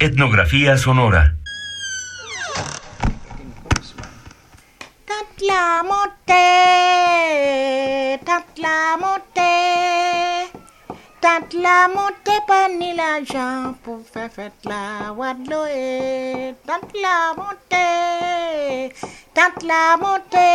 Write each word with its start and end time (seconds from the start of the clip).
Etnografía 0.00 0.76
sonora. 0.76 1.36
Tatlamote, 5.06 6.34
tatlamote, 8.24 9.52
tatlamote 11.20 12.32
panila 12.46 13.22
jan 13.24 13.74
pour 13.84 14.00
faire 14.12 14.30
fête 14.30 14.64
la 14.64 15.12
wadloe. 15.12 16.54
Tatlamote, 16.66 17.86
tatlamote, 19.32 20.50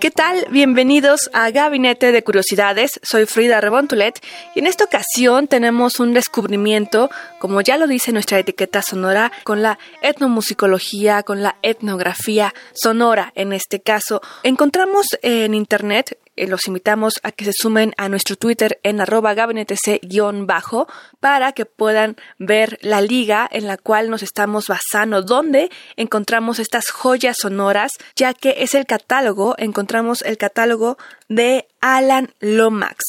¿Qué 0.00 0.10
tal? 0.10 0.46
Bienvenidos 0.50 1.30
a 1.32 1.50
Gabinete 1.50 2.10
de 2.10 2.24
Curiosidades. 2.24 2.98
Soy 3.04 3.26
Frida 3.26 3.60
Rebontulet 3.60 4.20
y 4.56 4.58
en 4.58 4.66
esta 4.66 4.84
ocasión 4.84 5.46
tenemos 5.46 6.00
un 6.00 6.12
descubrimiento, 6.12 7.08
como 7.38 7.60
ya 7.60 7.78
lo 7.78 7.86
dice 7.86 8.12
nuestra 8.12 8.40
etiqueta 8.40 8.82
sonora, 8.82 9.30
con 9.44 9.62
la 9.62 9.78
etnomusicología, 10.02 11.22
con 11.22 11.42
la 11.42 11.56
etnografía 11.62 12.52
sonora 12.72 13.32
en 13.36 13.52
este 13.52 13.80
caso. 13.80 14.20
Encontramos 14.42 15.06
en 15.22 15.54
internet 15.54 16.18
los 16.46 16.66
invitamos 16.66 17.14
a 17.22 17.32
que 17.32 17.44
se 17.44 17.52
sumen 17.52 17.94
a 17.96 18.08
nuestro 18.08 18.36
Twitter 18.36 18.78
en 18.82 19.00
arroba 19.00 19.34
gabinetec-bajo 19.34 20.86
para 21.20 21.52
que 21.52 21.66
puedan 21.66 22.16
ver 22.38 22.78
la 22.82 23.00
liga 23.00 23.48
en 23.50 23.66
la 23.66 23.76
cual 23.76 24.10
nos 24.10 24.22
estamos 24.22 24.66
basando, 24.66 25.22
donde 25.22 25.70
encontramos 25.96 26.58
estas 26.58 26.90
joyas 26.90 27.36
sonoras, 27.40 27.92
ya 28.16 28.34
que 28.34 28.56
es 28.58 28.74
el 28.74 28.86
catálogo, 28.86 29.54
encontramos 29.58 30.22
el 30.22 30.38
catálogo 30.38 30.98
de 31.28 31.66
Alan 31.80 32.32
Lomax. 32.40 33.04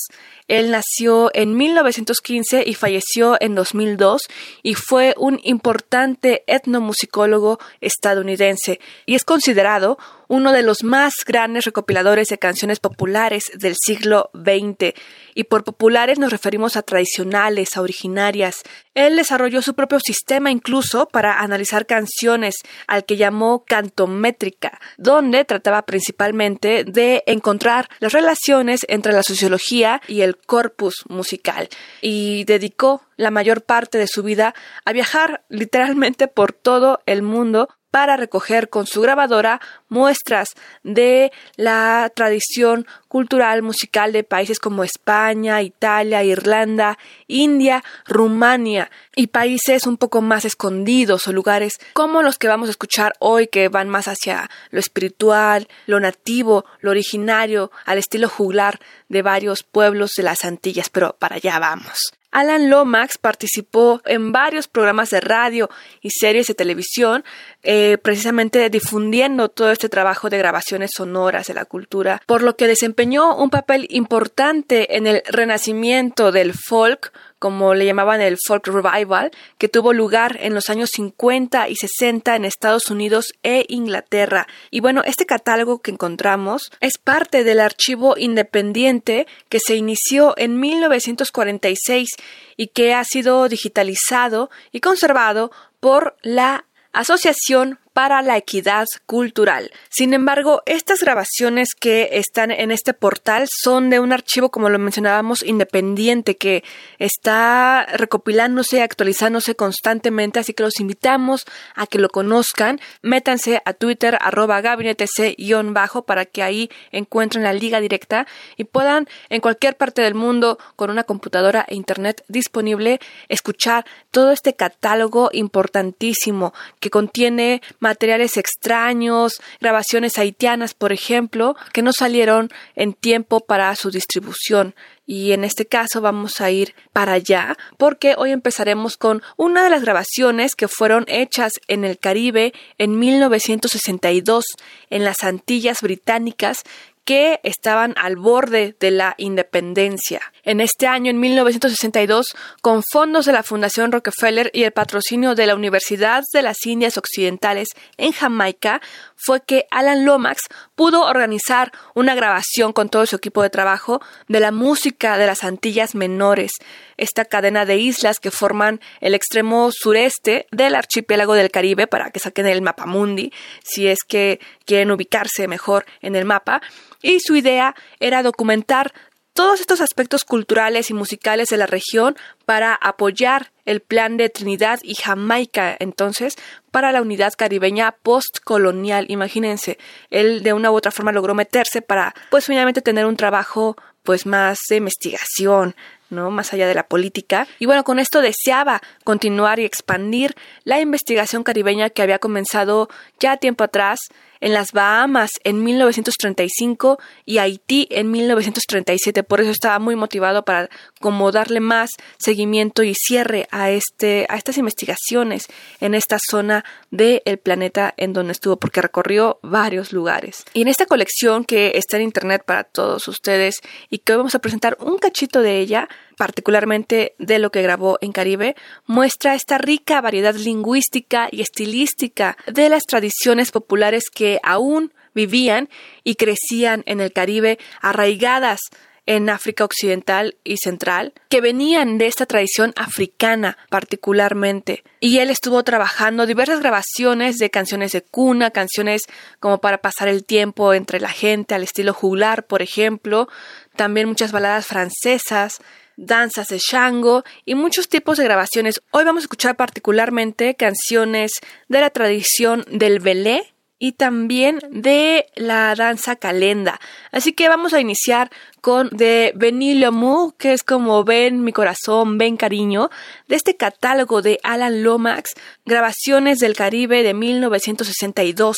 Él 0.50 0.72
nació 0.72 1.30
en 1.36 1.56
1915 1.56 2.64
y 2.66 2.74
falleció 2.74 3.38
en 3.40 3.54
2002 3.54 4.24
y 4.64 4.74
fue 4.74 5.14
un 5.18 5.40
importante 5.44 6.44
etnomusicólogo 6.48 7.60
estadounidense 7.82 8.80
y 9.06 9.14
es 9.14 9.24
considerado 9.24 10.00
uno 10.30 10.54
de 10.54 10.62
los 10.62 10.84
más 10.84 11.16
grandes 11.26 11.66
recopiladores 11.66 12.28
de 12.30 12.38
canciones 12.38 12.80
populares 12.80 13.52
del 13.56 13.76
siglo 13.76 14.30
XX. 14.34 14.94
Y 15.34 15.46
por 15.46 15.64
populares 15.64 16.20
nos 16.20 16.32
referimos 16.32 16.78
a 16.78 16.84
tradicionales, 16.84 17.76
a 17.76 17.82
originarias. 17.82 18.62
Él 18.94 19.16
desarrolló 19.16 19.62
su 19.62 19.74
propio 19.74 20.00
sistema 20.00 20.52
incluso 20.52 21.08
para 21.08 21.40
analizar 21.40 21.88
canciones, 21.88 22.56
al 22.88 23.06
que 23.06 23.18
llamó 23.18 23.66
cantométrica, 23.66 24.80
donde 24.98 25.46
trataba 25.46 25.82
principalmente 25.82 26.84
de 26.84 27.24
encontrar 27.26 27.90
las 28.00 28.14
relaciones 28.14 28.82
entre 28.88 29.14
la 29.14 29.24
sociología 29.24 30.00
y 30.08 30.22
el 30.22 30.38
corpus 30.38 31.06
musical. 31.10 31.70
Y 32.02 32.44
dedicó 32.44 33.02
la 33.18 33.32
mayor 33.32 33.64
parte 33.64 33.98
de 33.98 34.08
su 34.08 34.22
vida 34.22 34.54
a 34.86 34.94
viajar 34.94 35.44
literalmente 35.50 36.28
por 36.28 36.54
todo 36.54 37.02
el 37.08 37.24
mundo 37.24 37.68
para 37.92 38.18
recoger 38.18 38.70
con 38.70 38.86
su 38.86 39.02
grabadora 39.02 39.60
muestras 39.88 40.50
de 40.84 41.32
la 41.56 42.12
tradición 42.16 42.86
cultural 43.08 43.64
musical 43.64 44.12
de 44.14 44.24
países 44.24 44.60
como 44.60 44.84
España, 44.84 45.62
Italia, 45.62 46.24
Irlanda, 46.24 46.98
India, 47.28 47.84
Rumania 48.06 48.92
y 49.16 49.28
países 49.28 49.88
un 49.88 49.98
poco 49.98 50.22
más 50.22 50.46
escondidos 50.46 51.28
o 51.28 51.34
lugares 51.34 51.74
como 51.94 52.22
los 52.22 52.38
que 52.38 52.48
vamos 52.48 52.70
a 52.70 52.72
escuchar 52.72 53.14
hoy 53.20 53.48
que 53.48 53.70
van 53.70 53.90
más 53.90 54.08
hacia 54.08 54.50
lo 54.70 54.80
espiritual, 54.80 55.68
lo 55.88 56.00
nativo, 56.00 56.66
lo 56.82 56.92
originario, 56.92 57.72
al 57.86 57.98
estilo 57.98 58.30
juglar 58.30 58.80
de 59.08 59.22
varios 59.22 59.64
pueblos 59.64 60.12
de 60.16 60.24
las 60.24 60.46
Antillas, 60.46 60.90
pero 60.90 61.16
para 61.18 61.38
allá 61.38 61.60
vamos. 61.60 62.19
Alan 62.32 62.70
Lomax 62.70 63.18
participó 63.18 64.02
en 64.06 64.32
varios 64.32 64.68
programas 64.68 65.10
de 65.10 65.22
radio 65.22 65.70
y 66.02 66.12
series 66.12 66.48
de 66.48 66.54
televisión, 66.54 67.24
eh, 67.64 67.98
precisamente 68.02 68.70
difundiendo 68.70 69.50
todo 69.50 69.72
este 69.72 69.90
trabajo 69.90 70.30
de 70.30 70.38
grabaciones 70.38 70.92
sonoras 70.96 71.48
de 71.48 71.54
la 71.54 71.66
cultura, 71.66 72.22
por 72.26 72.44
lo 72.44 72.56
que 72.56 72.68
desempeñó 72.68 73.36
un 73.36 73.50
papel 73.50 73.88
importante 73.90 74.96
en 74.96 75.08
el 75.08 75.24
renacimiento 75.28 76.32
del 76.32 76.54
folk, 76.54 77.12
como 77.40 77.74
le 77.74 77.86
llamaban 77.86 78.22
el 78.22 78.38
folk 78.46 78.68
revival, 78.68 79.32
que 79.58 79.70
tuvo 79.70 79.94
lugar 79.94 80.38
en 80.42 80.54
los 80.54 80.70
años 80.70 80.92
50 80.94 81.70
y 81.70 81.76
60 81.76 82.36
en 82.36 82.46
Estados 82.46 82.92
Unidos 82.92 83.34
e 83.44 83.66
Inglaterra. 83.70 84.48
Y 84.70 84.82
bueno, 84.82 85.02
este 85.06 85.26
catálogo 85.26 85.82
que 85.82 85.92
encontramos 85.92 86.72
es 86.82 86.98
parte 86.98 87.44
del 87.44 87.60
archivo 87.60 88.16
independiente 88.18 89.26
que 89.48 89.60
se 89.60 89.76
inició 89.76 90.34
en 90.38 90.60
1946 90.60 92.10
y 92.58 92.68
que 92.68 92.94
ha 92.94 93.04
sido 93.06 93.48
digitalizado 93.48 94.50
y 94.72 94.82
conservado 94.82 95.52
por 95.80 96.18
la 96.22 96.66
Asociación 96.92 97.80
para 98.00 98.22
la 98.22 98.38
Equidad 98.38 98.86
Cultural. 99.06 99.72
Sin 99.90 100.14
embargo, 100.14 100.62
estas 100.66 101.02
grabaciones 101.02 101.76
que 101.78 102.12
están 102.14 102.50
en 102.50 102.72
este 102.72 102.94
portal 102.94 103.50
son 103.52 103.90
de 103.90 104.00
un 104.00 104.14
archivo, 104.14 104.52
como 104.52 104.70
lo 104.70 104.80
mencionábamos, 104.80 105.44
independiente 105.44 106.38
que 106.38 106.64
está 106.98 107.86
recopilándose 107.92 108.78
y 108.78 108.80
actualizándose 108.80 109.56
constantemente, 109.56 110.40
así 110.40 110.54
que 110.54 110.64
los 110.64 110.80
invitamos 110.80 111.44
a 111.76 111.88
que 111.88 112.00
lo 112.00 112.08
conozcan. 112.08 112.80
Métanse 113.02 113.62
a 113.66 113.74
Twitter, 113.74 114.18
arroba 114.22 114.62
gabinetec-bajo 114.62 116.04
para 116.04 116.24
que 116.24 116.42
ahí 116.42 116.70
encuentren 116.94 117.44
la 117.44 117.52
liga 117.52 117.82
directa 117.82 118.28
y 118.56 118.64
puedan 118.64 119.10
en 119.28 119.42
cualquier 119.42 119.76
parte 119.76 120.02
del 120.02 120.16
mundo 120.16 120.58
con 120.78 120.90
una 120.90 121.04
computadora 121.04 121.66
e 121.68 121.76
internet 121.76 122.24
disponible 122.30 123.02
escuchar 123.28 123.86
todo 124.12 124.32
este 124.32 124.54
catálogo 124.54 125.32
importantísimo 125.34 126.54
que 126.80 126.90
contiene 126.90 127.62
materiales 127.90 128.38
extraños, 128.38 129.42
grabaciones 129.60 130.20
haitianas, 130.20 130.76
por 130.76 130.94
ejemplo, 130.94 131.56
que 131.74 131.82
no 131.82 131.92
salieron 131.92 132.50
en 132.76 132.94
tiempo 132.94 133.40
para 133.40 133.76
su 133.76 133.90
distribución. 133.90 134.76
Y 135.08 135.32
en 135.32 135.44
este 135.44 135.66
caso 135.66 136.02
vamos 136.02 136.40
a 136.40 136.52
ir 136.52 136.76
para 136.94 137.14
allá 137.14 137.58
porque 137.78 138.14
hoy 138.16 138.30
empezaremos 138.30 138.96
con 138.96 139.24
una 139.38 139.64
de 139.64 139.72
las 139.72 139.82
grabaciones 139.82 140.54
que 140.54 140.68
fueron 140.68 141.06
hechas 141.08 141.54
en 141.68 141.84
el 141.84 141.98
Caribe 141.98 142.54
en 142.78 143.00
1962 143.00 144.46
en 144.92 145.04
las 145.04 145.24
Antillas 145.24 145.82
Británicas 145.82 146.62
que 147.06 147.40
estaban 147.44 147.94
al 147.98 148.16
borde 148.16 148.76
de 148.80 148.92
la 148.92 149.16
independencia. 149.18 150.22
En 150.44 150.62
este 150.62 150.86
año, 150.88 151.10
en 151.10 151.20
1962, 151.20 152.36
con 152.62 152.84
fondos 152.92 153.26
de 153.26 153.34
la 153.34 153.44
Fundación 153.44 153.92
Rockefeller 153.92 154.52
y 154.54 154.64
el 154.64 154.72
patrocinio 154.72 155.36
de 155.36 155.48
la 155.48 155.56
Universidad 155.56 156.24
de 156.34 156.42
las 156.42 156.66
Indias 156.66 156.98
Occidentales 156.98 157.70
en 157.98 158.12
Jamaica, 158.12 158.82
fue 159.16 159.42
que 159.42 159.66
Alan 159.72 160.06
Lomax 160.06 160.44
pudo 160.76 161.02
organizar 161.02 161.72
una 161.96 162.16
grabación 162.16 162.74
con 162.74 162.90
todo 162.90 163.06
su 163.06 163.16
equipo 163.16 163.42
de 163.42 163.50
trabajo 163.50 164.02
de 164.28 164.40
la 164.40 164.52
música 164.52 165.18
de 165.18 165.28
las 165.28 165.44
Antillas 165.44 165.96
Menores, 165.96 166.52
esta 166.98 167.26
cadena 167.26 167.66
de 167.66 167.78
islas 167.78 168.20
que 168.20 168.32
forman 168.32 168.80
el 169.02 169.14
extremo 169.14 169.70
sureste 169.72 170.48
del 170.52 170.76
archipiélago 170.76 171.34
del 171.34 171.52
Caribe, 171.52 171.88
para 171.88 172.12
que 172.12 172.20
saquen 172.20 172.48
el 172.48 172.62
mapa 172.62 172.86
mundi, 172.86 173.34
si 173.64 173.88
es 173.88 174.00
que 174.08 174.40
quieren 174.66 174.92
ubicarse 174.92 175.48
mejor 175.48 175.86
en 176.02 176.16
el 176.16 176.26
mapa, 176.26 176.62
y 177.02 177.20
su 177.20 177.36
idea 177.36 177.76
era 178.00 178.24
documentar 178.24 178.94
todos 179.34 179.62
estos 179.62 179.80
aspectos 179.80 180.26
culturales 180.26 180.90
y 180.90 180.94
musicales 180.94 181.48
de 181.48 181.58
la 181.58 181.66
región 181.66 182.18
para 182.46 182.74
apoyar 182.74 183.52
el 183.64 183.80
plan 183.80 184.18
de 184.18 184.30
Trinidad 184.30 184.80
y 184.84 184.96
Jamaica 184.96 185.78
entonces 185.80 186.36
para 186.72 186.92
la 186.92 187.02
unidad 187.02 187.34
caribeña 187.38 187.94
postcolonial. 188.04 189.06
Imagínense, 189.08 189.78
él 190.10 190.44
de 190.44 190.52
una 190.52 190.72
u 190.72 190.76
otra 190.76 190.92
forma 190.92 191.14
logró 191.14 191.36
meterse 191.36 191.82
para 191.82 192.14
pues 192.32 192.48
finalmente 192.48 192.82
tener 192.82 193.06
un 193.06 193.16
trabajo 193.16 193.78
pues 194.04 194.26
más 194.26 194.60
de 194.70 194.78
investigación, 194.78 195.76
¿no? 196.10 196.32
Más 196.32 196.52
allá 196.54 196.68
de 196.68 196.74
la 196.74 196.88
política. 196.88 197.48
Y 197.60 197.66
bueno, 197.66 197.84
con 197.84 198.00
esto 198.00 198.22
deseaba 198.22 198.82
continuar 199.04 199.60
y 199.60 199.66
expandir 199.66 200.36
la 200.64 200.80
investigación 200.80 201.44
caribeña 201.44 201.90
que 201.90 202.02
había 202.02 202.20
comenzado 202.20 202.90
ya 203.20 203.38
tiempo 203.38 203.64
atrás 203.64 204.00
en 204.42 204.54
las 204.54 204.72
Bahamas 204.72 205.32
en 205.44 205.64
1935 205.64 207.00
y 207.26 207.38
Haití 207.40 207.88
en 207.92 208.12
1937. 208.12 209.24
Por 209.24 209.42
eso 209.42 209.52
estaba 209.52 209.80
muy 209.80 209.96
motivado 209.96 210.44
para 210.44 210.70
como 211.00 211.32
darle 211.32 211.60
más 211.60 211.90
seguimiento 212.18 212.84
y 212.84 212.94
cierre 212.96 213.48
a 213.52 213.72
este 213.72 214.26
a 214.30 214.36
estas 214.36 214.58
investigaciones 214.58 215.48
en 215.80 215.94
esta 215.94 216.18
zona 216.20 216.64
del 216.92 217.22
planeta 217.44 217.94
en 217.98 218.14
donde 218.14 218.34
estuvo 218.34 218.58
porque 218.58 218.82
recorrió 218.82 219.40
varios 219.42 219.94
lugares. 219.94 220.44
Y 220.54 220.62
en 220.62 220.68
esta 220.68 220.86
colección 220.86 221.46
que 221.46 221.74
está 221.76 221.98
en 221.98 222.04
internet 222.04 222.44
para 222.46 222.64
todos 222.64 223.08
ustedes 223.08 223.56
y 223.90 224.00
que 224.00 224.14
hoy 224.14 224.18
vamos 224.18 224.36
a 224.36 224.40
presentar 224.40 224.78
un 224.80 224.98
cachito 224.98 225.42
de 225.42 225.60
ella, 225.60 225.88
particularmente 226.20 227.16
de 227.18 227.40
lo 227.40 227.50
que 227.50 227.62
grabó 227.62 227.98
en 228.02 228.12
Caribe, 228.12 228.58
muestra 228.86 229.36
esta 229.36 229.58
rica 229.58 230.02
variedad 230.02 230.36
lingüística 230.36 231.30
y 231.32 231.40
estilística 231.40 232.36
de 232.46 232.68
las 232.68 232.84
tradiciones 232.84 233.52
populares 233.52 234.10
que 234.14 234.38
aún 234.44 234.92
vivían 235.16 235.70
y 236.04 236.16
crecían 236.16 236.84
en 236.88 237.00
el 237.00 237.14
Caribe, 237.14 237.58
arraigadas 237.82 238.60
en 239.06 239.30
África 239.30 239.64
Occidental 239.64 240.36
y 240.44 240.58
Central, 240.58 241.14
que 241.30 241.40
venían 241.40 241.98
de 241.98 242.08
esta 242.08 242.26
tradición 242.26 242.74
africana 242.76 243.58
particularmente. 243.70 244.84
Y 245.00 245.20
él 245.20 245.30
estuvo 245.30 245.64
trabajando 245.64 246.26
diversas 246.26 246.60
grabaciones 246.60 247.38
de 247.38 247.50
canciones 247.50 247.94
de 247.94 248.02
cuna, 248.02 248.52
canciones 248.52 249.04
como 249.40 249.60
para 249.60 249.78
pasar 249.78 250.10
el 250.10 250.26
tiempo 250.26 250.74
entre 250.74 251.00
la 251.00 251.10
gente, 251.10 251.56
al 251.56 251.64
estilo 251.64 251.94
juglar, 251.94 252.46
por 252.46 252.62
ejemplo, 252.62 253.30
también 253.78 254.10
muchas 254.10 254.34
baladas 254.34 254.68
francesas, 254.68 255.62
danzas 256.00 256.48
de 256.48 256.60
Shango 256.60 257.24
y 257.46 257.56
muchos 257.56 257.90
tipos 257.90 258.18
de 258.18 258.24
grabaciones. 258.24 258.82
Hoy 258.92 259.04
vamos 259.04 259.24
a 259.24 259.26
escuchar 259.26 259.56
particularmente 259.56 260.56
canciones 260.56 261.32
de 261.68 261.82
la 261.82 261.90
tradición 261.90 262.66
del 262.70 263.00
belé 263.00 263.54
y 263.82 263.94
también 263.94 264.60
de 264.70 265.28
la 265.36 265.74
danza 265.74 266.18
calenda. 266.18 266.80
Así 267.12 267.32
que 267.32 267.48
vamos 267.48 267.74
a 267.74 267.80
iniciar 267.80 268.30
con 268.60 268.90
de 268.90 269.32
Benny 269.36 269.90
Mu, 269.90 270.34
que 270.38 270.52
es 270.52 270.64
como 270.64 271.06
Ven 271.06 271.46
mi 271.46 271.54
corazón, 271.54 272.18
ven 272.18 272.36
cariño, 272.36 272.90
de 273.30 273.38
este 273.38 273.56
catálogo 273.56 274.22
de 274.22 274.40
Alan 274.44 274.84
Lomax, 274.84 275.34
grabaciones 275.66 276.40
del 276.40 276.58
Caribe 276.58 277.04
de 277.04 277.14
1962. 277.14 278.58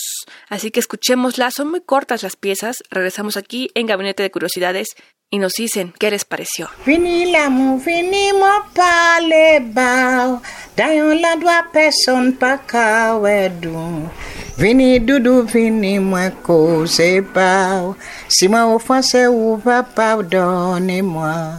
Así 0.49 0.71
que 0.71 0.79
escuchémoslas, 0.79 1.53
son 1.53 1.69
muy 1.69 1.81
cortas 1.81 2.23
las 2.23 2.35
piezas. 2.35 2.77
Regresamos 2.89 3.37
aquí 3.37 3.69
en 3.75 3.85
Gabinete 3.85 4.23
de 4.23 4.31
Curiosidades 4.31 4.95
y 5.31 5.39
nos 5.39 5.53
dicen 5.53 5.93
qué 5.97 6.11
les 6.11 6.25
pareció. 6.25 6.69
Vini 14.57 14.99
dudu 14.99 15.43
vini 15.43 15.99
mwako 15.99 16.87
sepao 16.87 17.95
Sima 18.27 18.67
ufase 18.75 19.27
uvapa 19.27 20.15
udone 20.17 21.01
mwa 21.01 21.57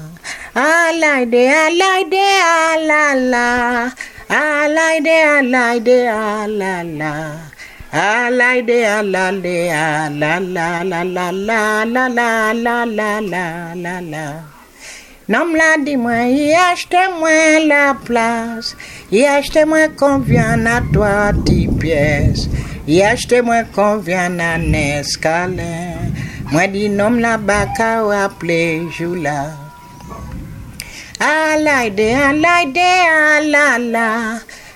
Alaide 0.55 1.51
alaide 1.51 2.23
alala. 2.73 3.93
Alaide 4.29 5.23
alaide 5.25 6.09
alala. 6.11 7.52
Alay 7.93 8.63
de 8.65 8.85
alay 8.89 9.43
de 9.45 9.69
ala 9.69 10.41
la 10.41 10.83
la 10.83 11.03
la 11.05 11.21
la 11.45 11.85
la 11.85 11.85
la 11.85 12.09
la 12.55 12.85
la 12.85 13.21
la 13.21 13.75
la 13.75 14.01
la 14.01 14.25
Nom 15.29 15.53
la 15.55 15.77
di 15.77 15.97
mwen, 15.97 16.33
yi 16.33 16.55
achte 16.57 17.03
mwen 17.21 17.69
la 17.69 17.93
plas. 18.07 18.73
Yi 19.13 19.27
achte 19.29 19.67
mwen 19.69 19.93
konvyan 20.01 20.65
a 20.67 20.81
toa 20.95 21.37
ti 21.45 21.69
pyes 21.81 22.49
Yi 22.89 23.03
achte 23.13 23.43
mwen 23.45 23.69
konvyan 23.77 24.41
an 24.41 24.73
eskalen 24.73 26.17
Mwen 26.49 26.73
di 26.73 26.89
nom 26.89 27.21
la 27.21 27.37
baka 27.37 27.93
wap 28.09 28.41
le 28.41 28.89
jou 28.97 29.13
la 29.21 29.53
Alay 31.21 31.93
de 31.93 32.09
alay 32.29 32.65
de 32.73 32.91
ala 33.29 33.69
la 33.95 34.09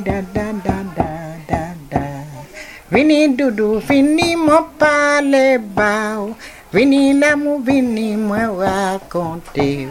da 0.00 0.20
da 0.34 0.52
da 0.64 0.76
da 0.96 1.08
da 1.48 1.60
da 1.60 1.62
da 1.90 2.02
Vini 2.90 3.28
dudu 3.36 3.78
vini 3.88 4.36
mo 4.36 4.58
pale 4.78 5.58
bao 5.58 6.34
Vini 6.72 7.12
l'amour 7.20 7.60
vini 7.66 8.16
mo 8.16 8.34
raconter 8.60 9.88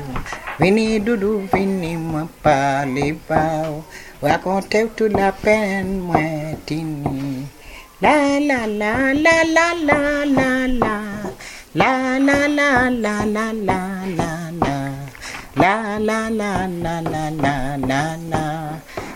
Vini 0.59 0.99
dudu 0.99 1.47
vini 1.51 1.97
mo 1.97 2.27
pale 2.43 3.15
bao 3.29 3.83
Raconter 4.21 4.87
toute 4.95 5.13
la 5.13 5.31
peine 5.31 6.01
moi 6.07 6.55
tini 6.65 7.47
La 8.01 8.39
la 8.39 8.65
la 8.65 9.13
la 9.13 9.35
la 9.55 9.67
la 9.87 10.23
la 10.37 10.67
la 10.81 10.95
La 11.75 12.17
la 12.27 12.47
la 12.47 12.89
la 12.89 12.89
la 13.03 13.15
la 13.35 13.47
la 14.17 14.31
la 14.61 14.75
La 15.55 15.97
la 16.07 16.29
la 16.29 16.67
la 16.67 16.99
la 17.01 17.29
la 17.31 17.77
la 17.77 18.17
la 18.31 18.72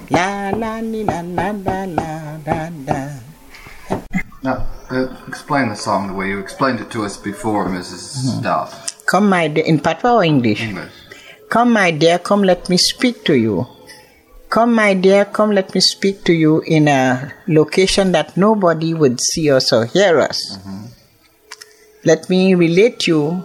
La 0.09 0.51
la 0.51 0.79
ni 0.79 1.03
la 1.03 1.21
la 1.21 1.51
la 1.51 1.83
la 1.83 2.37
la 2.45 2.69
la 2.87 3.09
Now, 4.43 4.65
uh, 4.89 5.07
explain 5.27 5.69
the 5.69 5.75
song 5.75 6.07
the 6.07 6.13
way 6.13 6.29
you 6.29 6.39
explained 6.39 6.79
it 6.79 6.89
to 6.91 7.03
us 7.03 7.17
before, 7.17 7.67
Mrs. 7.67 8.41
Duff. 8.41 9.03
Come 9.05 9.27
my 9.29 9.47
dear, 9.49 9.65
in 9.65 9.79
Patwa 9.79 10.15
or 10.15 10.23
English? 10.23 10.61
English. 10.61 10.91
Come 11.49 11.73
my 11.73 11.91
dear, 11.91 12.19
come 12.19 12.43
let 12.43 12.69
me 12.69 12.77
speak 12.77 13.25
to 13.25 13.35
you. 13.35 13.67
Come 14.49 14.73
my 14.75 14.93
dear, 14.93 15.25
come 15.25 15.51
let 15.51 15.73
me 15.75 15.81
speak 15.81 16.23
to 16.23 16.33
you 16.33 16.61
in 16.61 16.87
a 16.87 17.33
location 17.47 18.13
that 18.13 18.37
nobody 18.37 18.93
would 18.93 19.19
see 19.19 19.51
us 19.51 19.73
or 19.73 19.85
hear 19.85 20.19
us. 20.21 20.39
Let 22.05 22.29
me 22.29 22.55
relate 22.55 23.07
you 23.07 23.43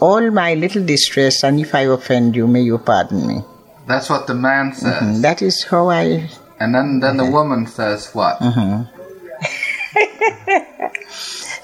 all 0.00 0.30
my 0.30 0.52
little 0.52 0.84
distress 0.84 1.42
and 1.44 1.58
if 1.60 1.74
I 1.74 1.82
offend 1.82 2.36
you, 2.36 2.46
may 2.46 2.60
you 2.60 2.76
pardon 2.76 3.26
me. 3.26 3.42
That's 3.86 4.08
what 4.08 4.26
the 4.26 4.34
man 4.34 4.72
says. 4.74 5.02
Mm, 5.02 5.22
That 5.22 5.42
is 5.42 5.64
how 5.64 5.88
I 5.90 6.28
And 6.58 6.74
then, 6.74 7.00
then 7.00 7.16
the 7.16 7.26
woman 7.30 7.66
says 7.66 8.10
what? 8.14 8.40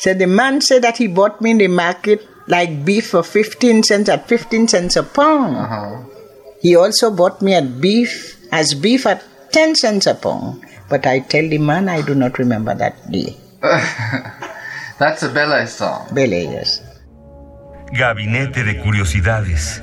So 0.01 0.15
the 0.15 0.27
man 0.27 0.63
said 0.63 0.81
that 0.83 0.97
he 0.97 1.09
bought 1.09 1.43
me 1.43 1.51
in 1.51 1.59
the 1.59 1.69
market 1.69 2.27
like 2.47 2.87
beef 2.87 3.11
for 3.11 3.23
15 3.23 3.83
cents 3.83 4.09
at 4.09 4.27
15 4.29 4.67
cents 4.69 4.97
a 4.97 5.03
pound. 5.03 5.57
Uh-huh. 5.57 6.05
He 6.63 6.75
also 6.75 7.11
bought 7.11 7.43
me 7.43 7.53
at 7.55 7.81
beef 7.83 8.39
as 8.51 8.73
beef 8.73 9.05
at 9.07 9.23
10 9.53 9.75
cents 9.77 10.07
a 10.07 10.15
pound. 10.15 10.65
But 10.89 11.07
I 11.07 11.21
tell 11.21 11.47
the 11.47 11.59
man 11.59 11.91
I 11.91 12.01
do 12.01 12.15
not 12.15 12.39
remember 12.39 12.75
that 12.75 12.97
day. 13.13 13.37
That's 14.99 15.23
a 15.23 15.29
Bele 15.29 15.67
song. 15.67 16.09
Bele, 16.15 16.45
yes. 16.45 16.81
Gabinete 17.93 18.65
de 18.65 18.81
Curiosidades. 18.83 19.83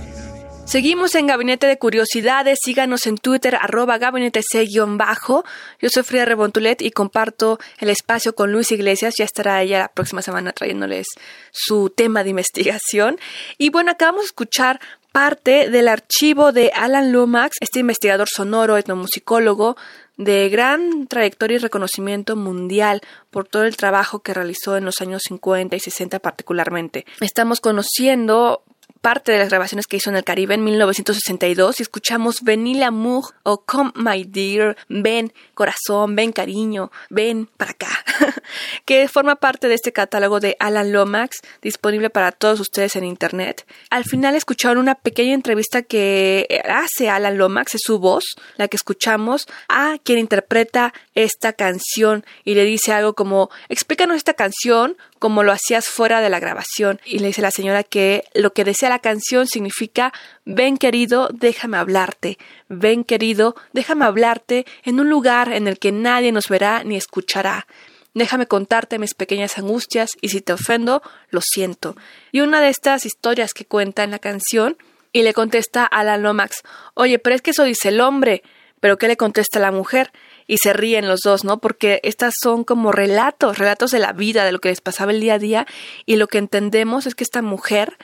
Seguimos 0.67 1.15
en 1.15 1.27
Gabinete 1.27 1.65
de 1.65 1.79
Curiosidades. 1.79 2.59
Síganos 2.61 3.07
en 3.07 3.17
Twitter, 3.17 3.55
arroba 3.55 3.97
gabinete 3.99 4.41
C-bajo. 4.43 5.45
Yo 5.79 5.87
soy 5.87 6.03
Frida 6.03 6.25
Rebontulet 6.25 6.81
y 6.81 6.91
comparto 6.91 7.57
el 7.79 7.89
espacio 7.89 8.35
con 8.35 8.51
Luis 8.51 8.73
Iglesias. 8.73 9.13
Ya 9.17 9.23
estará 9.23 9.63
ella 9.63 9.79
la 9.79 9.87
próxima 9.87 10.21
semana 10.21 10.51
trayéndoles 10.51 11.07
su 11.51 11.89
tema 11.89 12.25
de 12.25 12.31
investigación. 12.31 13.17
Y 13.57 13.69
bueno, 13.69 13.91
acabamos 13.91 14.23
de 14.23 14.25
escuchar 14.25 14.81
parte 15.13 15.69
del 15.69 15.87
archivo 15.87 16.51
de 16.51 16.73
Alan 16.75 17.13
Lomax, 17.13 17.55
este 17.61 17.79
investigador 17.79 18.27
sonoro, 18.27 18.75
etnomusicólogo 18.75 19.77
de 20.17 20.49
gran 20.49 21.07
trayectoria 21.07 21.55
y 21.55 21.59
reconocimiento 21.59 22.35
mundial 22.35 22.99
por 23.31 23.47
todo 23.47 23.63
el 23.63 23.77
trabajo 23.77 24.19
que 24.19 24.33
realizó 24.33 24.75
en 24.75 24.83
los 24.83 24.99
años 24.99 25.21
50 25.29 25.77
y 25.77 25.79
60 25.79 26.19
particularmente. 26.19 27.05
Estamos 27.21 27.61
conociendo 27.61 28.63
parte 29.01 29.31
de 29.31 29.39
las 29.39 29.49
grabaciones 29.49 29.87
que 29.87 29.97
hizo 29.97 30.09
en 30.09 30.15
el 30.15 30.23
Caribe 30.23 30.55
en 30.55 30.63
1962 30.63 31.79
y 31.79 31.83
escuchamos 31.83 32.41
Venir 32.41 32.77
l'amour 32.77 33.33
o 33.43 33.63
Come 33.65 33.91
My 33.95 34.23
Dear, 34.23 34.77
ven 34.89 35.33
corazón, 35.53 36.15
ven 36.15 36.31
cariño, 36.31 36.91
ven 37.09 37.49
para 37.57 37.71
acá, 37.71 37.89
que 38.85 39.07
forma 39.07 39.35
parte 39.35 39.67
de 39.67 39.75
este 39.75 39.91
catálogo 39.91 40.39
de 40.39 40.55
Alan 40.59 40.91
Lomax 40.91 41.41
disponible 41.61 42.09
para 42.09 42.31
todos 42.31 42.59
ustedes 42.59 42.95
en 42.95 43.03
internet. 43.03 43.65
Al 43.89 44.03
final 44.03 44.35
escucharon 44.35 44.77
una 44.77 44.95
pequeña 44.95 45.33
entrevista 45.33 45.81
que 45.81 46.61
hace 46.69 47.09
Alan 47.09 47.37
Lomax, 47.37 47.75
es 47.75 47.81
su 47.83 47.99
voz, 47.99 48.35
la 48.55 48.67
que 48.67 48.77
escuchamos, 48.77 49.45
a 49.69 49.97
quien 50.03 50.19
interpreta 50.19 50.93
esta 51.15 51.53
canción 51.53 52.25
y 52.43 52.55
le 52.55 52.63
dice 52.63 52.93
algo 52.93 53.13
como 53.13 53.49
explícanos 53.69 54.17
esta 54.17 54.33
canción 54.33 54.97
como 55.19 55.43
lo 55.43 55.51
hacías 55.51 55.87
fuera 55.87 56.21
de 56.21 56.29
la 56.29 56.39
grabación 56.39 56.99
y 57.05 57.19
le 57.19 57.27
dice 57.27 57.41
la 57.41 57.51
señora 57.51 57.83
que 57.83 58.23
lo 58.33 58.53
que 58.53 58.63
desea 58.63 58.86
la 58.89 58.99
canción 58.99 59.47
significa 59.47 60.13
ven 60.45 60.77
querido, 60.77 61.29
déjame 61.33 61.77
hablarte, 61.77 62.37
ven 62.69 63.03
querido, 63.03 63.55
déjame 63.73 64.05
hablarte 64.05 64.65
en 64.83 64.99
un 64.99 65.09
lugar 65.09 65.51
en 65.53 65.67
el 65.67 65.79
que 65.79 65.91
nadie 65.91 66.31
nos 66.31 66.47
verá 66.49 66.83
ni 66.83 66.95
escuchará. 66.95 67.67
Déjame 68.13 68.47
contarte 68.47 68.99
mis 68.99 69.13
pequeñas 69.13 69.57
angustias 69.57 70.11
y 70.21 70.29
si 70.29 70.41
te 70.41 70.53
ofendo, 70.53 71.01
lo 71.29 71.41
siento. 71.41 71.95
Y 72.31 72.41
una 72.41 72.61
de 72.61 72.69
estas 72.69 73.05
historias 73.05 73.53
que 73.53 73.65
cuenta 73.65 74.03
en 74.03 74.11
la 74.11 74.19
canción 74.19 74.77
y 75.13 75.21
le 75.21 75.33
contesta 75.33 75.83
a 75.83 75.99
Alan 75.99 76.23
Lomax, 76.23 76.63
oye, 76.95 77.19
pero 77.19 77.35
es 77.35 77.41
que 77.41 77.51
eso 77.51 77.63
dice 77.63 77.89
el 77.89 78.01
hombre, 78.01 78.41
pero 78.79 78.97
¿qué 78.97 79.07
le 79.07 79.17
contesta 79.17 79.59
la 79.59 79.71
mujer? 79.71 80.11
y 80.47 80.57
se 80.57 80.73
ríen 80.73 81.07
los 81.07 81.19
dos, 81.21 81.43
¿no? 81.43 81.59
Porque 81.59 81.99
estas 82.03 82.33
son 82.41 82.63
como 82.63 82.91
relatos, 82.91 83.57
relatos 83.57 83.91
de 83.91 83.99
la 83.99 84.13
vida, 84.13 84.45
de 84.45 84.53
lo 84.53 84.59
que 84.59 84.69
les 84.69 84.81
pasaba 84.81 85.11
el 85.11 85.19
día 85.19 85.35
a 85.35 85.39
día 85.39 85.67
y 86.05 86.15
lo 86.15 86.27
que 86.27 86.37
entendemos 86.37 87.05
es 87.05 87.13
que 87.13 87.25
esta 87.25 87.41
mujer 87.41 87.97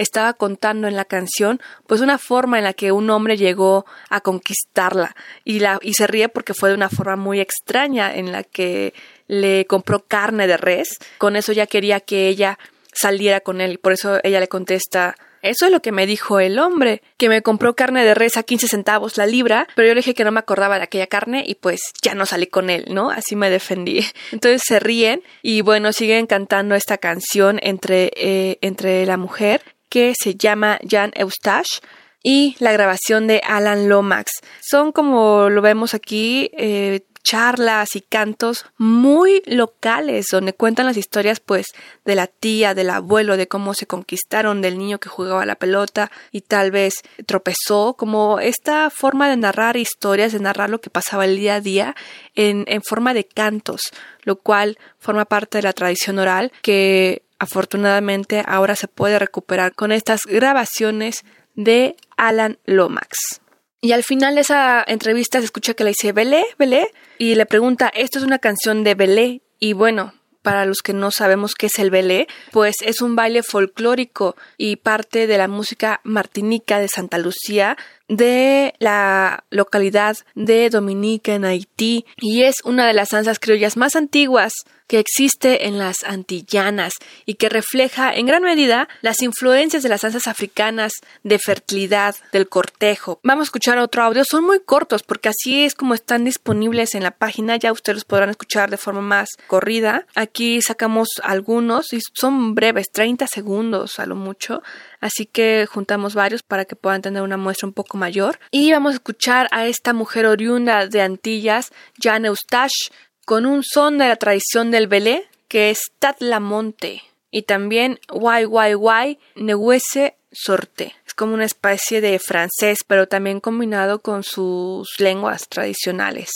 estaba 0.00 0.32
contando 0.32 0.88
en 0.88 0.96
la 0.96 1.04
canción 1.04 1.60
pues 1.86 2.00
una 2.00 2.18
forma 2.18 2.58
en 2.58 2.64
la 2.64 2.72
que 2.72 2.92
un 2.92 3.10
hombre 3.10 3.36
llegó 3.36 3.84
a 4.08 4.20
conquistarla 4.20 5.14
y 5.44 5.60
la 5.60 5.78
y 5.82 5.94
se 5.94 6.06
ríe 6.06 6.28
porque 6.28 6.54
fue 6.54 6.70
de 6.70 6.74
una 6.74 6.88
forma 6.88 7.16
muy 7.16 7.40
extraña 7.40 8.14
en 8.14 8.32
la 8.32 8.42
que 8.42 8.94
le 9.28 9.66
compró 9.66 10.00
carne 10.06 10.46
de 10.46 10.56
res, 10.56 10.98
con 11.18 11.36
eso 11.36 11.52
ya 11.52 11.66
quería 11.66 12.00
que 12.00 12.28
ella 12.28 12.58
saliera 12.92 13.40
con 13.40 13.60
él 13.60 13.78
por 13.78 13.92
eso 13.92 14.18
ella 14.24 14.40
le 14.40 14.48
contesta 14.48 15.16
eso 15.42 15.66
es 15.66 15.72
lo 15.72 15.80
que 15.80 15.92
me 15.92 16.06
dijo 16.06 16.38
el 16.38 16.58
hombre, 16.58 17.02
que 17.16 17.28
me 17.30 17.40
compró 17.42 17.74
carne 17.74 18.04
de 18.04 18.14
res 18.14 18.36
a 18.36 18.42
15 18.42 18.68
centavos 18.68 19.16
la 19.16 19.26
libra, 19.26 19.66
pero 19.74 19.88
yo 19.88 19.94
le 19.94 20.00
dije 20.00 20.14
que 20.14 20.24
no 20.24 20.32
me 20.32 20.40
acordaba 20.40 20.76
de 20.76 20.84
aquella 20.84 21.06
carne 21.06 21.44
y 21.46 21.54
pues 21.54 21.80
ya 22.02 22.14
no 22.14 22.26
salí 22.26 22.46
con 22.46 22.68
él, 22.68 22.86
¿no? 22.90 23.10
Así 23.10 23.36
me 23.36 23.48
defendí. 23.48 24.04
Entonces 24.32 24.62
se 24.66 24.80
ríen 24.80 25.22
y 25.42 25.62
bueno, 25.62 25.92
siguen 25.92 26.26
cantando 26.26 26.74
esta 26.74 26.98
canción 26.98 27.58
entre, 27.62 28.10
eh, 28.16 28.58
entre 28.60 29.06
la 29.06 29.16
mujer 29.16 29.62
que 29.90 30.14
se 30.18 30.36
llama 30.36 30.78
Jan 30.88 31.12
Eustache 31.14 31.80
y 32.22 32.56
la 32.58 32.72
grabación 32.72 33.26
de 33.26 33.42
Alan 33.46 33.88
Lomax. 33.88 34.30
Son 34.62 34.92
como 34.92 35.50
lo 35.50 35.60
vemos 35.62 35.94
aquí, 35.94 36.50
eh, 36.56 37.00
charlas 37.22 37.96
y 37.96 38.00
cantos 38.00 38.64
muy 38.78 39.42
locales 39.46 40.26
donde 40.30 40.54
cuentan 40.54 40.86
las 40.86 40.96
historias 40.96 41.40
pues 41.40 41.66
de 42.04 42.14
la 42.14 42.26
tía, 42.26 42.74
del 42.74 42.90
abuelo, 42.90 43.36
de 43.36 43.48
cómo 43.48 43.74
se 43.74 43.86
conquistaron, 43.86 44.62
del 44.62 44.78
niño 44.78 44.98
que 44.98 45.08
jugaba 45.08 45.46
la 45.46 45.54
pelota 45.56 46.10
y 46.32 46.40
tal 46.40 46.70
vez 46.70 46.94
tropezó, 47.26 47.94
como 47.94 48.40
esta 48.40 48.90
forma 48.90 49.28
de 49.28 49.36
narrar 49.36 49.76
historias, 49.76 50.32
de 50.32 50.40
narrar 50.40 50.70
lo 50.70 50.80
que 50.80 50.90
pasaba 50.90 51.24
el 51.24 51.36
día 51.36 51.56
a 51.56 51.60
día 51.60 51.94
en, 52.34 52.64
en 52.68 52.82
forma 52.82 53.14
de 53.14 53.24
cantos, 53.24 53.80
lo 54.22 54.36
cual 54.36 54.78
forma 54.98 55.24
parte 55.24 55.58
de 55.58 55.62
la 55.62 55.72
tradición 55.72 56.18
oral 56.18 56.52
que 56.62 57.22
afortunadamente 57.40 58.44
ahora 58.46 58.76
se 58.76 58.86
puede 58.86 59.18
recuperar 59.18 59.74
con 59.74 59.90
estas 59.90 60.20
grabaciones 60.26 61.24
de 61.56 61.96
Alan 62.16 62.58
Lomax. 62.66 63.40
Y 63.80 63.92
al 63.92 64.04
final 64.04 64.36
de 64.36 64.42
esa 64.42 64.84
entrevista 64.86 65.38
se 65.38 65.46
escucha 65.46 65.74
que 65.74 65.84
le 65.84 65.90
dice 65.90 66.12
Belé, 66.12 66.44
Belé, 66.58 66.92
y 67.18 67.34
le 67.34 67.46
pregunta, 67.46 67.90
¿esto 67.94 68.18
es 68.18 68.24
una 68.24 68.38
canción 68.38 68.84
de 68.84 68.94
Belé? 68.94 69.40
Y 69.58 69.72
bueno, 69.72 70.12
para 70.42 70.64
los 70.64 70.78
que 70.82 70.92
no 70.92 71.10
sabemos 71.10 71.54
qué 71.54 71.66
es 71.66 71.78
el 71.78 71.90
belé, 71.90 72.26
pues 72.50 72.76
es 72.82 73.02
un 73.02 73.14
baile 73.16 73.42
folclórico 73.42 74.36
y 74.56 74.76
parte 74.76 75.26
de 75.26 75.38
la 75.38 75.48
música 75.48 76.00
martinica 76.02 76.78
de 76.78 76.88
Santa 76.88 77.18
Lucía 77.18 77.76
de 78.08 78.74
la 78.78 79.44
localidad 79.50 80.16
de 80.34 80.70
Dominica 80.70 81.34
en 81.34 81.44
Haití 81.44 82.06
y 82.16 82.42
es 82.42 82.56
una 82.64 82.86
de 82.86 82.94
las 82.94 83.10
danzas 83.10 83.38
criollas 83.38 83.76
más 83.76 83.96
antiguas 83.96 84.52
que 84.90 84.98
existe 84.98 85.68
en 85.68 85.78
las 85.78 86.02
Antillanas 86.02 86.94
y 87.24 87.34
que 87.34 87.48
refleja 87.48 88.12
en 88.12 88.26
gran 88.26 88.42
medida 88.42 88.88
las 89.02 89.22
influencias 89.22 89.84
de 89.84 89.88
las 89.88 90.00
danzas 90.00 90.26
africanas 90.26 90.94
de 91.22 91.38
fertilidad, 91.38 92.16
del 92.32 92.48
cortejo. 92.48 93.20
Vamos 93.22 93.42
a 93.42 93.44
escuchar 93.44 93.78
otro 93.78 94.02
audio, 94.02 94.24
son 94.28 94.44
muy 94.44 94.58
cortos 94.58 95.04
porque 95.04 95.28
así 95.28 95.64
es 95.64 95.76
como 95.76 95.94
están 95.94 96.24
disponibles 96.24 96.96
en 96.96 97.04
la 97.04 97.12
página, 97.12 97.56
ya 97.56 97.70
ustedes 97.70 97.98
los 97.98 98.04
podrán 98.04 98.30
escuchar 98.30 98.68
de 98.68 98.78
forma 98.78 99.00
más 99.00 99.28
corrida. 99.46 100.06
Aquí 100.16 100.60
sacamos 100.60 101.08
algunos 101.22 101.92
y 101.92 102.00
son 102.12 102.56
breves, 102.56 102.90
30 102.90 103.28
segundos 103.28 104.00
a 104.00 104.06
lo 104.06 104.16
mucho, 104.16 104.60
así 105.00 105.24
que 105.24 105.68
juntamos 105.70 106.16
varios 106.16 106.42
para 106.42 106.64
que 106.64 106.74
puedan 106.74 107.00
tener 107.00 107.22
una 107.22 107.36
muestra 107.36 107.68
un 107.68 107.74
poco 107.74 107.96
mayor. 107.96 108.40
Y 108.50 108.72
vamos 108.72 108.90
a 108.90 108.94
escuchar 108.94 109.46
a 109.52 109.66
esta 109.66 109.92
mujer 109.92 110.26
oriunda 110.26 110.88
de 110.88 111.00
Antillas, 111.00 111.70
Jan 112.02 112.24
Eustache, 112.24 112.90
con 113.30 113.46
un 113.46 113.62
son 113.62 113.96
de 113.98 114.08
la 114.08 114.16
tradición 114.16 114.72
del 114.72 114.88
belé, 114.88 115.24
que 115.46 115.70
es 115.70 115.92
Tatlamonte, 116.00 117.04
y 117.30 117.42
también 117.42 118.00
Guay 118.08 119.20
Nehuese 119.36 120.16
Sorte. 120.32 120.96
Es 121.06 121.14
como 121.14 121.34
una 121.34 121.44
especie 121.44 122.00
de 122.00 122.18
francés, 122.18 122.78
pero 122.84 123.06
también 123.06 123.38
combinado 123.38 124.00
con 124.00 124.24
sus 124.24 124.98
lenguas 124.98 125.48
tradicionales. 125.48 126.28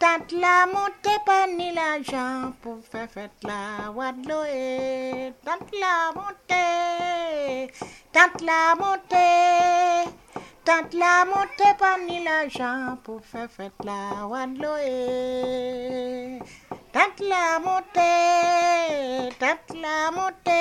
Tatlamote, 0.00 1.02
tatlamote, 1.02 1.20
tatlamote 1.20 1.20
panila 1.26 2.02
Jean 2.02 2.52
pour 2.62 2.78
faire 2.82 3.10
fête 3.10 3.44
la 3.44 3.90
wadloe. 3.92 5.34
Tatlamote, 5.44 6.62
tatlamote, 8.10 9.26
tatlamote 10.64 11.66
panila 11.78 12.48
Jean 12.48 12.96
pour 13.04 13.22
faire 13.22 13.50
fête 13.50 13.84
la 13.84 14.26
wadloe. 14.26 14.80
Tatlamote, 16.94 18.08
tatlamote. 19.38 20.60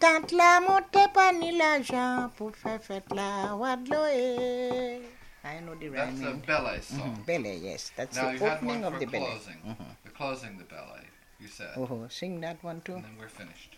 Tatlamote 0.00 1.02
panila 1.14 1.80
Jean 1.82 2.30
pour 2.36 2.50
faire 2.56 2.82
fête 2.82 3.14
la 3.14 3.54
wadloe. 3.54 5.21
I 5.44 5.60
know 5.60 5.74
the 5.74 5.88
That's 5.88 6.20
a 6.20 6.34
ballet 6.34 6.80
song. 6.80 7.16
Mhm, 7.16 7.26
Ballet, 7.26 7.56
yes. 7.56 7.90
That's 7.96 8.16
Now 8.16 8.32
the 8.32 8.52
opening 8.54 8.84
of 8.84 8.98
the 9.00 9.06
ballet. 9.06 9.26
closing. 9.26 9.58
Mhm. 9.66 9.96
The 10.04 10.10
closing 10.10 10.58
the 10.58 10.64
ballet, 10.64 11.06
you 11.40 11.48
said. 11.48 11.72
Oh, 11.76 12.06
sing 12.08 12.40
that 12.42 12.62
one 12.62 12.80
too. 12.80 12.94
And 12.94 13.04
then 13.04 13.16
we're 13.18 13.28
finished. 13.28 13.76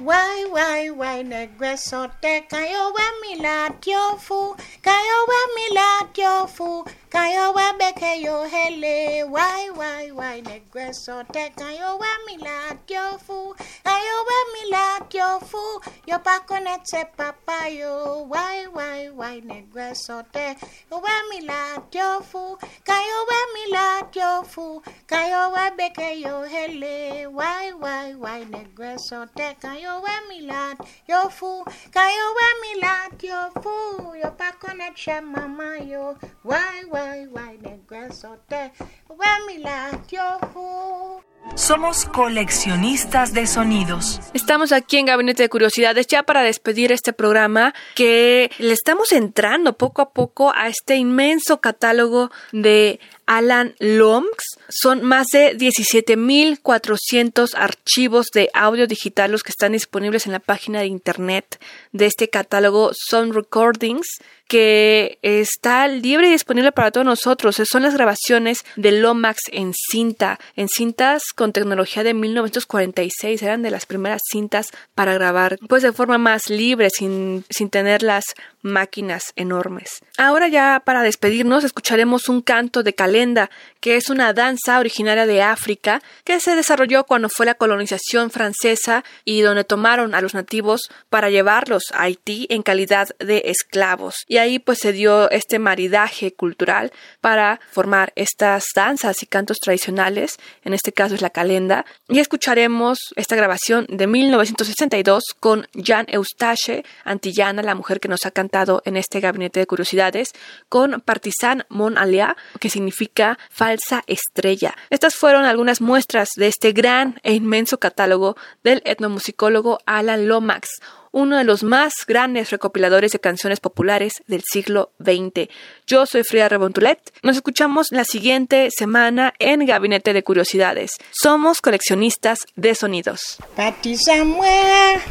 Why, 0.00 0.06
Wai 0.06 0.44
wai 0.50 0.90
wai 0.90 1.22
negresote 1.24 2.40
kayowe 2.48 3.02
milatiofu 3.22 4.56
kayowe 4.82 5.38
milatiofu 5.56 6.88
kayowe 7.10 7.72
bekeyo 7.78 8.44
hele 8.48 9.24
why 9.24 9.70
why 9.70 10.10
wai 10.10 10.40
negresote 10.42 11.50
kayowe 11.50 12.08
milatiofu 12.26 13.56
kayowe 13.84 14.36
milatiofu 14.54 15.82
yopakonetse 16.06 17.04
papayo. 17.16 18.26
Wai 18.28 18.66
wai 18.66 19.10
wai 19.10 19.40
negresote 19.40 20.56
kayowe 20.88 21.10
milatiofu 21.30 22.58
kayowe 22.84 23.38
milatiofu 23.54 24.82
kayowe 25.06 25.70
bekeyo 25.76 26.44
hele 26.44 27.26
wai 27.26 27.72
wai 27.72 28.14
wai 28.14 28.44
negresote 28.44 29.54
kayo 29.62 29.89
Kayo 29.90 30.06
wemi 30.06 30.46
lad, 30.46 30.78
yo 31.08 31.28
fool. 31.28 31.64
Kayo 31.90 32.26
wemi 32.38 32.78
lad, 32.80 33.18
yo 33.18 33.50
fool. 33.58 34.14
Yo 34.14 34.30
back 34.38 34.62
on 34.70 34.78
that 34.78 34.94
chair, 34.94 35.20
mama, 35.20 35.82
yo. 35.82 36.14
Why, 36.44 36.84
why, 36.86 37.26
why, 37.26 37.56
the 37.60 37.74
grass 37.88 38.24
out 38.24 38.46
there. 38.48 38.70
Wemi 39.10 39.64
lad, 39.64 39.98
yo 40.12 40.38
fool. 40.54 41.24
Somos 41.54 42.04
coleccionistas 42.06 43.34
de 43.34 43.46
sonidos. 43.46 44.20
Estamos 44.34 44.72
aquí 44.72 44.96
en 44.96 45.06
Gabinete 45.06 45.42
de 45.42 45.48
Curiosidades 45.48 46.06
ya 46.06 46.22
para 46.22 46.42
despedir 46.42 46.92
este 46.92 47.12
programa 47.12 47.74
que 47.94 48.50
le 48.58 48.72
estamos 48.72 49.12
entrando 49.12 49.76
poco 49.76 50.00
a 50.02 50.10
poco 50.10 50.52
a 50.54 50.68
este 50.68 50.96
inmenso 50.96 51.60
catálogo 51.60 52.30
de 52.52 53.00
Alan 53.26 53.74
Lomax. 53.78 54.58
Son 54.68 55.02
más 55.02 55.26
de 55.28 55.56
17.400 55.56 57.54
archivos 57.54 58.26
de 58.32 58.50
audio 58.54 58.86
digital 58.86 59.30
los 59.30 59.42
que 59.42 59.50
están 59.50 59.72
disponibles 59.72 60.26
en 60.26 60.32
la 60.32 60.40
página 60.40 60.80
de 60.80 60.86
internet 60.86 61.60
de 61.92 62.06
este 62.06 62.28
catálogo 62.28 62.90
Sound 62.94 63.34
Recordings 63.34 64.06
que 64.50 65.20
está 65.22 65.86
libre 65.86 66.26
y 66.26 66.32
disponible 66.32 66.72
para 66.72 66.90
todos 66.90 67.06
nosotros. 67.06 67.62
Son 67.70 67.84
las 67.84 67.94
grabaciones 67.94 68.64
de 68.74 68.90
Lomax 68.90 69.42
en 69.52 69.72
cinta, 69.72 70.40
en 70.56 70.66
cintas 70.68 71.22
con 71.36 71.52
tecnología 71.52 72.02
de 72.02 72.14
1946. 72.14 73.44
Eran 73.44 73.62
de 73.62 73.70
las 73.70 73.86
primeras 73.86 74.20
cintas 74.28 74.72
para 74.96 75.14
grabar, 75.14 75.56
pues 75.68 75.84
de 75.84 75.92
forma 75.92 76.18
más 76.18 76.50
libre, 76.50 76.90
sin, 76.90 77.44
sin 77.48 77.70
tener 77.70 78.02
las 78.02 78.24
máquinas 78.62 79.32
enormes. 79.36 80.02
Ahora 80.18 80.48
ya 80.48 80.82
para 80.84 81.02
despedirnos 81.02 81.64
escucharemos 81.64 82.28
un 82.28 82.42
canto 82.42 82.82
de 82.82 82.94
calenda, 82.94 83.50
que 83.80 83.96
es 83.96 84.10
una 84.10 84.32
danza 84.32 84.78
originaria 84.78 85.26
de 85.26 85.42
África 85.42 86.02
que 86.24 86.40
se 86.40 86.54
desarrolló 86.54 87.04
cuando 87.04 87.28
fue 87.28 87.46
la 87.46 87.54
colonización 87.54 88.30
francesa 88.30 89.04
y 89.24 89.40
donde 89.40 89.64
tomaron 89.64 90.14
a 90.14 90.20
los 90.20 90.34
nativos 90.34 90.90
para 91.08 91.30
llevarlos 91.30 91.84
a 91.92 92.02
Haití 92.02 92.46
en 92.50 92.62
calidad 92.62 93.08
de 93.18 93.44
esclavos. 93.46 94.16
Y 94.26 94.36
ahí 94.36 94.58
pues 94.58 94.78
se 94.78 94.92
dio 94.92 95.30
este 95.30 95.58
maridaje 95.58 96.32
cultural 96.32 96.92
para 97.20 97.60
formar 97.70 98.12
estas 98.16 98.64
danzas 98.74 99.22
y 99.22 99.26
cantos 99.26 99.58
tradicionales, 99.58 100.38
en 100.64 100.74
este 100.74 100.92
caso 100.92 101.14
es 101.14 101.22
la 101.22 101.30
calenda, 101.30 101.86
y 102.08 102.18
escucharemos 102.18 102.98
esta 103.16 103.36
grabación 103.36 103.86
de 103.88 104.06
1962 104.06 105.24
con 105.38 105.66
Jean 105.72 106.06
Eustache 106.08 106.84
Antillana, 107.04 107.62
la 107.62 107.74
mujer 107.74 108.00
que 108.00 108.08
nos 108.08 108.26
ha 108.26 108.30
cantado 108.30 108.49
en 108.84 108.96
este 108.96 109.20
gabinete 109.20 109.60
de 109.60 109.66
curiosidades, 109.66 110.30
con 110.68 111.00
Partisan 111.00 111.64
Mon 111.68 111.96
Alia, 111.96 112.36
que 112.58 112.68
significa 112.68 113.38
falsa 113.48 114.02
estrella. 114.06 114.74
Estas 114.90 115.14
fueron 115.14 115.44
algunas 115.44 115.80
muestras 115.80 116.30
de 116.36 116.48
este 116.48 116.72
gran 116.72 117.20
e 117.22 117.34
inmenso 117.34 117.78
catálogo 117.78 118.36
del 118.64 118.82
etnomusicólogo 118.84 119.78
Alan 119.86 120.26
Lomax, 120.26 120.68
uno 121.12 121.36
de 121.36 121.44
los 121.44 121.62
más 121.62 121.92
grandes 122.06 122.50
recopiladores 122.50 123.12
de 123.12 123.20
canciones 123.20 123.60
populares 123.60 124.14
del 124.26 124.42
siglo 124.44 124.90
XX. 124.98 125.48
Yo 125.86 126.06
soy 126.06 126.24
Frida 126.24 126.48
Rebontulet. 126.48 126.98
Nos 127.22 127.36
escuchamos 127.36 127.88
la 127.90 128.04
siguiente 128.04 128.68
semana 128.76 129.34
en 129.38 129.64
Gabinete 129.64 130.12
de 130.12 130.22
Curiosidades. 130.22 130.92
Somos 131.10 131.60
coleccionistas 131.60 132.40
de 132.56 132.74
sonidos. 132.74 133.38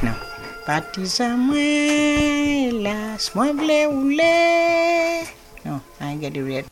No. 0.01 0.38
Pati 0.65 1.05
Samuel, 1.07 2.83
las 2.83 3.33
mueble 3.35 3.87
ule. 3.87 5.25
No, 5.65 5.81
I 5.99 6.15
get 6.15 6.37
it 6.37 6.43
right. 6.43 6.65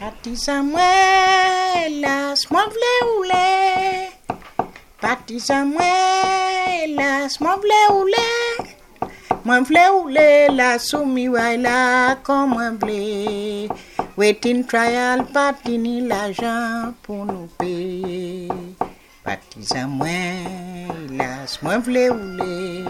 Pati 0.00 0.34
Samuel, 0.36 2.00
las 2.00 2.50
mueble 2.50 2.92
ule. 3.18 4.10
Pati 5.00 5.38
Samuel, 5.38 6.96
las 6.96 7.40
mueble 7.40 7.80
ule. 7.92 8.28
Mueble 9.44 9.84
ule, 10.02 10.48
la 10.50 10.78
sumi 10.78 11.28
waila 11.28 12.18
comme 12.24 12.54
mueble. 12.54 13.68
Waiting 14.16 14.64
trial, 14.66 15.24
pati 15.32 15.78
ni 15.78 16.00
l'argent 16.00 16.92
pour 17.02 17.24
nous 17.24 17.48
payer. 17.58 17.77
Pati 19.28 19.60
Samuel, 19.62 21.18
las 21.18 21.62
mueble 21.62 22.08
ule. 22.10 22.88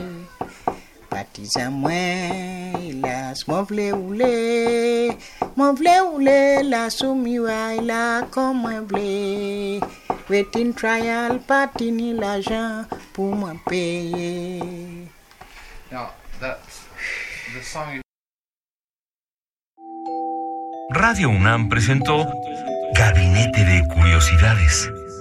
Pati 1.10 1.44
Samuel, 1.46 3.00
las 3.02 3.48
mueble 3.48 3.92
ule. 3.92 5.18
Mueble 5.56 6.00
ule, 6.00 6.62
la 6.62 6.90
sumi 6.90 7.40
waila 7.40 8.28
comme 8.30 8.62
mueble. 8.62 9.80
Waiting 10.30 10.72
trial, 10.72 11.40
pati 11.40 11.90
ni 11.90 12.14
l'argent 12.14 12.86
pour 13.12 13.34
me 13.34 13.58
payer. 13.66 15.10
Now, 15.90 16.10
that's 16.38 16.86
the 17.52 17.64
song 17.64 17.96
you 17.96 18.02
Radio 20.94 21.30
UNAM 21.30 21.68
presentó 21.68 22.30
Gabinete 22.94 23.64
de 23.64 23.82
Curiosidades. 23.92 24.97